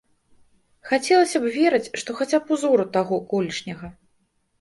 Хацелася 0.91 1.41
б 1.43 1.51
верыць, 1.57 1.91
што 2.03 2.15
хаця 2.21 2.39
б 2.47 2.57
узору 2.57 2.87
таго 2.97 3.15
колішняга. 3.35 3.87